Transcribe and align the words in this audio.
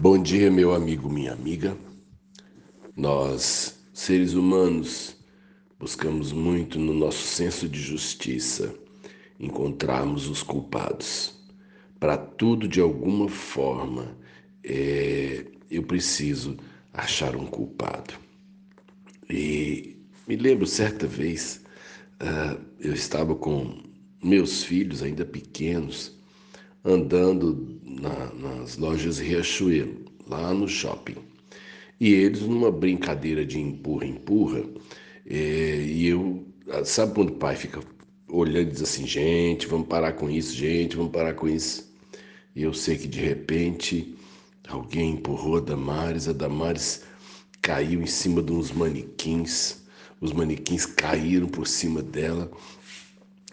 Bom 0.00 0.16
dia, 0.16 0.50
meu 0.50 0.72
amigo, 0.72 1.10
minha 1.10 1.30
amiga. 1.30 1.76
Nós, 2.96 3.78
seres 3.92 4.32
humanos, 4.32 5.14
buscamos 5.78 6.32
muito 6.32 6.78
no 6.78 6.94
nosso 6.94 7.22
senso 7.26 7.68
de 7.68 7.78
justiça 7.78 8.74
encontrarmos 9.38 10.26
os 10.26 10.42
culpados. 10.42 11.38
Para 11.98 12.16
tudo, 12.16 12.66
de 12.66 12.80
alguma 12.80 13.28
forma, 13.28 14.16
é, 14.64 15.44
eu 15.70 15.82
preciso 15.82 16.56
achar 16.94 17.36
um 17.36 17.44
culpado. 17.44 18.14
E 19.28 19.98
me 20.26 20.34
lembro 20.34 20.66
certa 20.66 21.06
vez, 21.06 21.62
uh, 22.22 22.58
eu 22.78 22.94
estava 22.94 23.34
com 23.34 23.82
meus 24.24 24.64
filhos 24.64 25.02
ainda 25.02 25.26
pequenos, 25.26 26.18
andando 26.84 27.78
na, 27.84 28.32
nas 28.34 28.76
lojas 28.76 29.18
Riachuelo, 29.18 30.04
lá 30.26 30.52
no 30.54 30.68
shopping. 30.68 31.16
E 32.00 32.12
eles, 32.12 32.40
numa 32.40 32.70
brincadeira 32.70 33.44
de 33.44 33.60
empurra-empurra, 33.60 34.64
é, 35.26 35.82
e 35.86 36.06
eu, 36.06 36.46
sabe 36.84 37.14
quando 37.14 37.30
o 37.30 37.34
pai 37.36 37.56
fica 37.56 37.80
olhando 38.28 38.68
e 38.68 38.72
diz 38.72 38.82
assim: 38.82 39.06
gente, 39.06 39.66
vamos 39.66 39.86
parar 39.86 40.12
com 40.12 40.30
isso, 40.30 40.54
gente, 40.54 40.96
vamos 40.96 41.12
parar 41.12 41.34
com 41.34 41.48
isso. 41.48 41.92
E 42.54 42.62
eu 42.62 42.72
sei 42.72 42.96
que 42.96 43.06
de 43.06 43.20
repente 43.20 44.14
alguém 44.68 45.12
empurrou 45.12 45.58
a 45.58 45.60
Damares, 45.60 46.26
a 46.26 46.32
Damares 46.32 47.04
caiu 47.60 48.00
em 48.02 48.06
cima 48.06 48.42
de 48.42 48.52
uns 48.52 48.72
manequins, 48.72 49.82
os 50.20 50.32
manequins 50.32 50.86
caíram 50.86 51.48
por 51.48 51.66
cima 51.66 52.02
dela. 52.02 52.50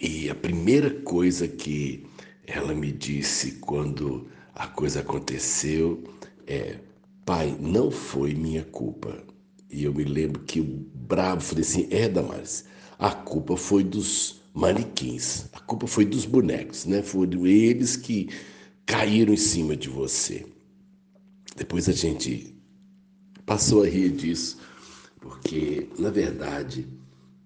E 0.00 0.30
a 0.30 0.34
primeira 0.34 0.90
coisa 0.90 1.46
que 1.46 2.06
ela 2.46 2.74
me 2.74 2.92
disse 2.92 3.52
quando 3.52 4.28
a 4.54 4.66
coisa 4.66 5.00
aconteceu 5.00 6.02
é: 6.46 6.78
pai, 7.24 7.56
não 7.60 7.90
foi 7.90 8.34
minha 8.34 8.64
culpa. 8.64 9.22
E 9.70 9.84
eu 9.84 9.94
me 9.94 10.04
lembro 10.04 10.42
que 10.42 10.60
o 10.60 10.64
bravo 10.94 11.40
falei 11.40 11.64
assim: 11.64 11.88
é, 11.90 12.08
Damares, 12.08 12.64
a 12.98 13.10
culpa 13.12 13.56
foi 13.56 13.84
dos 13.84 14.40
manequins, 14.52 15.46
a 15.52 15.60
culpa 15.60 15.86
foi 15.86 16.04
dos 16.04 16.24
bonecos, 16.24 16.84
né? 16.86 17.02
Foram 17.02 17.46
eles 17.46 17.96
que 17.96 18.28
caíram 18.84 19.32
em 19.32 19.36
cima 19.36 19.76
de 19.76 19.88
você. 19.88 20.44
Depois 21.56 21.88
a 21.88 21.92
gente 21.92 22.54
passou 23.46 23.82
a 23.84 23.88
rir 23.88 24.10
disso, 24.10 24.58
porque, 25.20 25.88
na 25.98 26.10
verdade, 26.10 26.86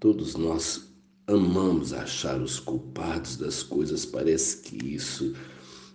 todos 0.00 0.34
nós 0.34 0.93
amamos 1.26 1.92
achar 1.92 2.40
os 2.40 2.60
culpados 2.60 3.36
das 3.36 3.62
coisas, 3.62 4.04
parece 4.04 4.58
que 4.62 4.94
isso 4.94 5.34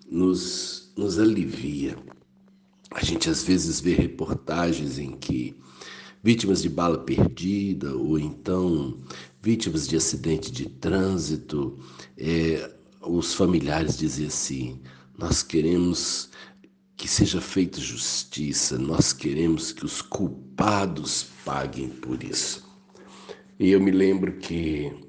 nos, 0.10 0.92
nos 0.96 1.20
alivia. 1.20 1.96
A 2.92 3.04
gente 3.04 3.30
às 3.30 3.44
vezes 3.44 3.80
vê 3.80 3.94
reportagens 3.94 4.98
em 4.98 5.12
que 5.12 5.56
vítimas 6.24 6.62
de 6.62 6.70
bala 6.70 6.98
perdida 6.98 7.96
ou 7.96 8.18
então 8.18 9.00
vítimas 9.42 9.88
de 9.88 9.96
acidente 9.96 10.52
de 10.52 10.68
trânsito, 10.68 11.78
é, 12.18 12.72
os 13.02 13.34
familiares 13.34 13.98
dizem 13.98 14.26
assim: 14.26 14.82
nós 15.18 15.44
queremos 15.44 16.30
que 16.98 17.08
seja 17.08 17.40
feita 17.40 17.80
justiça, 17.80 18.78
nós 18.78 19.14
queremos 19.14 19.72
que 19.72 19.86
os 19.86 20.02
culpados 20.02 21.28
paguem 21.46 21.88
por 21.88 22.22
isso. 22.24 22.68
E 23.58 23.70
eu 23.70 23.80
me 23.80 23.92
lembro 23.92 24.34
que 24.38 25.09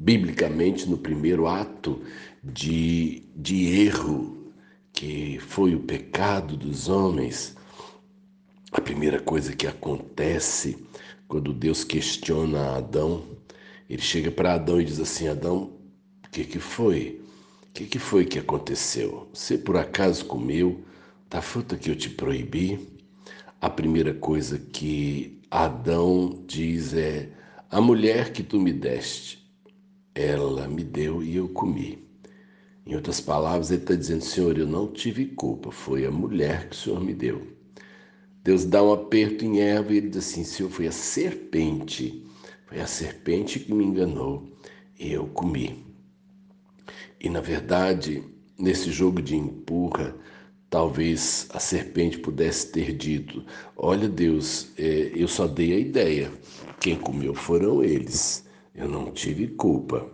biblicamente 0.00 0.88
no 0.88 0.96
primeiro 0.96 1.46
ato 1.46 2.00
de, 2.42 3.22
de 3.36 3.82
erro, 3.82 4.50
que 4.92 5.38
foi 5.40 5.74
o 5.74 5.80
pecado 5.80 6.56
dos 6.56 6.88
homens, 6.88 7.54
a 8.72 8.80
primeira 8.80 9.20
coisa 9.20 9.54
que 9.54 9.66
acontece 9.66 10.78
quando 11.28 11.52
Deus 11.52 11.84
questiona 11.84 12.76
Adão, 12.78 13.24
ele 13.90 14.00
chega 14.00 14.30
para 14.30 14.54
Adão 14.54 14.80
e 14.80 14.84
diz 14.84 14.98
assim: 14.98 15.28
Adão, 15.28 15.72
o 16.24 16.30
que, 16.30 16.44
que 16.44 16.58
foi? 16.58 17.20
O 17.68 17.72
que, 17.72 17.84
que 17.84 17.98
foi 17.98 18.24
que 18.24 18.38
aconteceu? 18.38 19.28
Você 19.34 19.58
por 19.58 19.76
acaso 19.76 20.24
comeu 20.24 20.82
da 21.28 21.42
fruta 21.42 21.76
que 21.76 21.90
eu 21.90 21.96
te 21.96 22.08
proibi? 22.08 22.88
A 23.60 23.68
primeira 23.68 24.14
coisa 24.14 24.58
que 24.58 25.38
Adão 25.50 26.42
diz 26.46 26.94
é: 26.94 27.28
A 27.70 27.80
mulher 27.82 28.32
que 28.32 28.42
tu 28.42 28.58
me 28.58 28.72
deste, 28.72 29.39
ela 30.14 30.68
me 30.68 30.82
deu 30.82 31.22
e 31.22 31.36
eu 31.36 31.48
comi. 31.48 32.06
Em 32.86 32.94
outras 32.94 33.20
palavras, 33.20 33.70
ele 33.70 33.82
está 33.82 33.94
dizendo: 33.94 34.24
Senhor, 34.24 34.58
eu 34.58 34.66
não 34.66 34.92
tive 34.92 35.26
culpa, 35.26 35.70
foi 35.70 36.04
a 36.04 36.10
mulher 36.10 36.68
que 36.68 36.76
o 36.76 36.78
Senhor 36.78 37.00
me 37.00 37.14
deu. 37.14 37.46
Deus 38.42 38.64
dá 38.64 38.82
um 38.82 38.92
aperto 38.92 39.44
em 39.44 39.60
Eva 39.60 39.92
e 39.92 39.98
ele 39.98 40.08
diz 40.08 40.18
assim: 40.18 40.44
Senhor, 40.44 40.70
foi 40.70 40.86
a 40.86 40.92
serpente, 40.92 42.24
foi 42.66 42.80
a 42.80 42.86
serpente 42.86 43.60
que 43.60 43.72
me 43.72 43.84
enganou 43.84 44.50
e 44.98 45.12
eu 45.12 45.26
comi. 45.28 45.84
E 47.20 47.28
na 47.28 47.40
verdade, 47.40 48.24
nesse 48.58 48.90
jogo 48.90 49.20
de 49.20 49.36
empurra, 49.36 50.16
talvez 50.70 51.48
a 51.52 51.60
serpente 51.60 52.18
pudesse 52.18 52.72
ter 52.72 52.92
dito: 52.94 53.44
Olha, 53.76 54.08
Deus, 54.08 54.68
é, 54.78 55.12
eu 55.14 55.28
só 55.28 55.46
dei 55.46 55.74
a 55.74 55.78
ideia, 55.78 56.32
quem 56.80 56.96
comeu 56.96 57.34
foram 57.34 57.84
eles. 57.84 58.48
Eu 58.80 58.88
não 58.88 59.12
tive 59.12 59.46
culpa. 59.46 60.10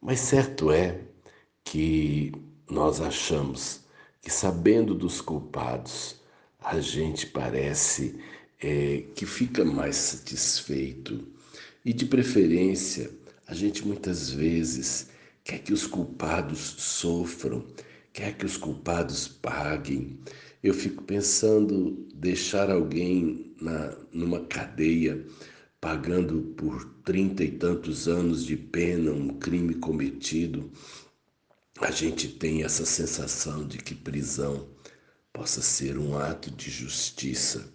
Mas 0.00 0.18
certo 0.20 0.72
é 0.72 1.02
que 1.62 2.32
nós 2.68 2.98
achamos 2.98 3.80
que, 4.22 4.30
sabendo 4.30 4.94
dos 4.94 5.20
culpados, 5.20 6.16
a 6.58 6.80
gente 6.80 7.26
parece 7.26 8.18
é, 8.58 9.04
que 9.14 9.26
fica 9.26 9.66
mais 9.66 9.96
satisfeito. 9.96 11.28
E, 11.84 11.92
de 11.92 12.06
preferência, 12.06 13.10
a 13.46 13.52
gente 13.52 13.86
muitas 13.86 14.30
vezes 14.30 15.10
quer 15.44 15.58
que 15.58 15.74
os 15.74 15.86
culpados 15.86 16.76
sofram, 16.78 17.66
quer 18.14 18.34
que 18.34 18.46
os 18.46 18.56
culpados 18.56 19.28
paguem. 19.28 20.18
Eu 20.62 20.72
fico 20.72 21.02
pensando 21.02 22.06
deixar 22.14 22.70
alguém 22.70 23.54
na, 23.60 23.94
numa 24.10 24.40
cadeia 24.40 25.22
pagando 25.84 26.40
por 26.56 26.82
trinta 27.04 27.44
e 27.44 27.50
tantos 27.50 28.08
anos 28.08 28.42
de 28.42 28.56
pena 28.56 29.12
um 29.12 29.28
crime 29.28 29.74
cometido, 29.74 30.70
a 31.78 31.90
gente 31.90 32.26
tem 32.26 32.64
essa 32.64 32.86
sensação 32.86 33.66
de 33.66 33.76
que 33.76 33.94
prisão 33.94 34.66
possa 35.30 35.60
ser 35.60 35.98
um 35.98 36.16
ato 36.16 36.50
de 36.50 36.70
justiça. 36.70 37.70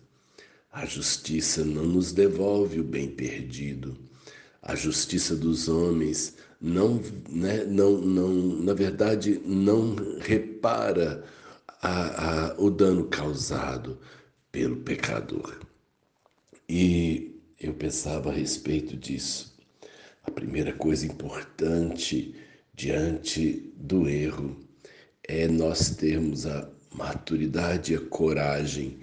A 0.74 0.88
justiça 0.88 1.64
não 1.64 1.84
nos 1.84 2.12
devolve 2.12 2.80
o 2.80 2.84
bem 2.84 3.12
perdido. 3.12 3.96
A 4.59 4.74
justiça 4.74 5.36
dos 5.36 5.68
homens 5.69 6.36
não, 6.59 7.00
né, 7.30 7.64
não, 7.64 8.02
não 8.02 8.34
na 8.34 8.74
verdade, 8.74 9.40
não 9.46 9.96
repara 10.18 11.24
a, 11.80 12.53
a, 12.53 12.56
o 12.59 12.72
dano 12.72 13.03
causado 13.03 14.00
pelo 14.52 14.78
pecador. 14.78 15.59
E 16.68 17.38
eu 17.59 17.74
pensava 17.74 18.30
a 18.30 18.34
respeito 18.34 18.96
disso. 18.96 19.58
A 20.24 20.31
primeira 20.31 20.72
coisa 20.72 21.06
importante 21.06 22.34
diante 22.74 23.72
do 23.75 24.08
erro 24.08 24.58
é 25.28 25.47
nós 25.47 25.96
termos 25.96 26.46
a 26.46 26.69
maturidade 26.94 27.94
e 27.94 27.96
a 27.96 28.02
coragem 28.02 29.00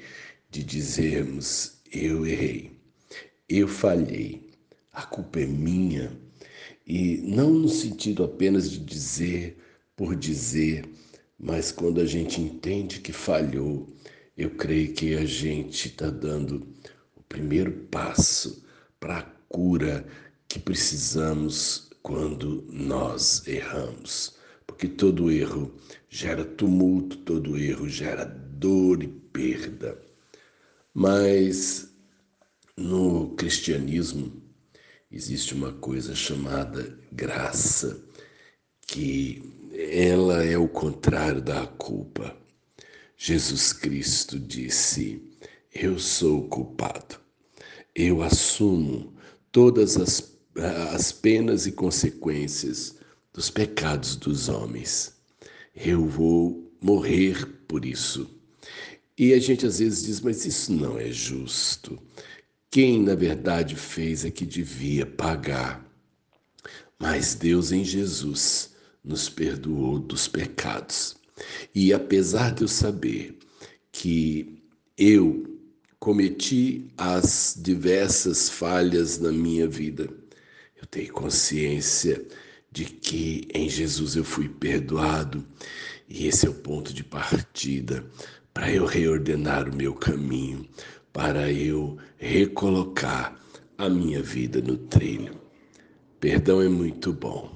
de 0.51 0.63
dizermos: 0.65 1.81
eu 1.93 2.27
errei, 2.27 2.73
eu 3.49 3.69
falhei, 3.69 4.51
a 4.93 5.03
culpa 5.03 5.41
é 5.41 5.47
minha. 5.47 6.11
E 6.87 7.19
não 7.19 7.51
no 7.51 7.69
sentido 7.69 8.25
apenas 8.25 8.71
de 8.71 8.79
dizer 8.79 9.59
por 9.97 10.15
dizer, 10.15 10.85
mas 11.39 11.73
quando 11.73 12.01
a 12.01 12.07
gente 12.07 12.41
entende 12.41 13.01
que 13.01 13.13
falhou, 13.13 13.89
eu 14.37 14.51
creio 14.51 14.93
que 14.95 15.15
a 15.15 15.25
gente 15.25 15.89
está 15.89 16.09
dando 16.11 16.67
primeiro 17.29 17.73
passo 17.91 18.65
para 18.99 19.19
a 19.19 19.27
cura 19.49 20.07
que 20.49 20.59
precisamos 20.59 21.91
quando 22.03 22.65
nós 22.71 23.47
erramos. 23.47 24.37
Porque 24.67 24.89
todo 24.89 25.31
erro 25.31 25.75
gera 26.09 26.45
tumulto, 26.45 27.17
todo 27.19 27.57
erro 27.57 27.89
gera 27.89 28.25
dor 28.25 29.03
e 29.03 29.09
perda. 29.09 30.01
Mas 30.93 31.91
no 32.77 33.35
cristianismo 33.37 34.33
existe 35.11 35.55
uma 35.55 35.73
coisa 35.73 36.15
chamada 36.15 36.99
graça, 37.13 38.01
que 38.87 39.43
ela 39.73 40.43
é 40.45 40.57
o 40.57 40.69
contrário 40.69 41.41
da 41.41 41.67
culpa. 41.67 42.37
Jesus 43.17 43.73
Cristo 43.73 44.39
disse: 44.39 45.23
eu 45.79 45.99
sou 45.99 46.49
culpado. 46.49 47.17
Eu 47.95 48.23
assumo 48.23 49.13
todas 49.53 49.97
as, 49.97 50.37
as 50.95 51.13
penas 51.13 51.67
e 51.67 51.73
consequências 51.73 52.97
dos 53.33 53.51
pecados 53.51 54.17
dos 54.17 54.49
homens. 54.49 55.15
Eu 55.75 56.07
vou 56.07 56.73
morrer 56.81 57.47
por 57.69 57.85
isso. 57.85 58.29
E 59.19 59.35
a 59.35 59.39
gente 59.39 59.67
às 59.67 59.79
vezes 59.79 60.05
diz, 60.05 60.21
mas 60.21 60.45
isso 60.47 60.73
não 60.73 60.99
é 60.99 61.11
justo. 61.11 61.99
Quem 62.71 63.03
na 63.03 63.15
verdade 63.15 63.77
fez 63.77 64.25
é 64.25 64.31
que 64.31 64.47
devia 64.47 65.05
pagar. 65.05 65.85
Mas 66.99 67.35
Deus 67.35 67.73
em 67.73 67.85
Jesus 67.85 68.71
nos 69.05 69.29
perdoou 69.29 69.99
dos 69.99 70.27
pecados. 70.27 71.17
E 71.75 71.93
apesar 71.93 72.55
de 72.55 72.63
eu 72.63 72.69
saber 72.69 73.39
que 73.93 74.63
eu 74.97 75.56
cometi 76.07 76.87
as 76.97 77.59
diversas 77.61 78.49
falhas 78.49 79.19
na 79.19 79.33
minha 79.33 79.67
vida, 79.67 80.09
eu 80.81 80.87
tenho 80.87 81.13
consciência 81.13 82.25
de 82.71 82.85
que 82.85 83.49
em 83.53 83.69
Jesus 83.69 84.15
eu 84.15 84.23
fui 84.23 84.49
perdoado 84.49 85.45
e 86.09 86.29
esse 86.29 86.47
é 86.47 86.49
o 86.49 86.55
ponto 86.55 86.95
de 86.95 87.03
partida 87.03 88.09
para 88.55 88.71
eu 88.71 88.87
reordenar 88.87 89.69
o 89.69 89.75
meu 89.75 89.95
caminho, 89.95 90.65
para 91.13 91.51
eu 91.51 91.99
recolocar 92.17 93.37
a 93.77 93.89
minha 93.89 94.23
vida 94.23 94.61
no 94.61 94.77
trilho. 94.77 95.35
Perdão 96.21 96.63
é 96.63 96.69
muito 96.69 97.13
bom, 97.13 97.53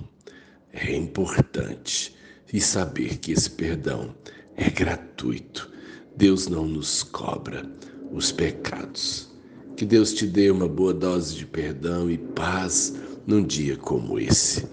é 0.72 0.92
importante 0.92 2.16
e 2.52 2.60
saber 2.60 3.18
que 3.18 3.30
esse 3.30 3.50
perdão 3.50 4.12
é 4.56 4.68
gratuito. 4.68 5.70
Deus 6.16 6.48
não 6.48 6.66
nos 6.66 7.04
cobra 7.04 7.62
os 8.10 8.32
pecados. 8.32 9.30
Que 9.76 9.84
Deus 9.84 10.12
te 10.12 10.26
dê 10.26 10.50
uma 10.50 10.68
boa 10.68 10.92
dose 10.92 11.34
de 11.34 11.46
perdão 11.46 12.10
e 12.10 12.18
paz 12.18 12.94
num 13.26 13.42
dia 13.42 13.76
como 13.76 14.18
esse. 14.18 14.66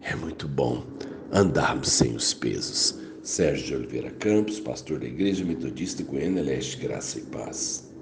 É 0.00 0.14
muito 0.14 0.48
bom 0.48 0.84
andarmos 1.32 1.88
sem 1.90 2.14
os 2.14 2.32
pesos. 2.32 2.98
Sérgio 3.22 3.66
de 3.66 3.74
Oliveira 3.76 4.10
Campos, 4.10 4.60
pastor 4.60 5.00
da 5.00 5.06
Igreja 5.06 5.44
Metodista 5.44 6.02
Goiânia 6.02 6.42
Leste, 6.42 6.76
Graça 6.76 7.18
e 7.18 7.22
Paz. 7.22 7.93